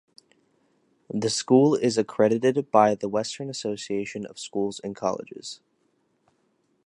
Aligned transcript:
The 1.13 1.29
school 1.29 1.75
is 1.75 1.95
accredited 1.95 2.71
by 2.71 2.95
the 2.95 3.07
Western 3.07 3.51
Association 3.51 4.25
of 4.25 4.39
Schools 4.39 4.81
and 4.83 4.95
Colleges. 4.95 5.59